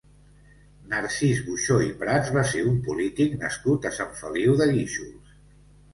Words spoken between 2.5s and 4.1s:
ser un polític nascut a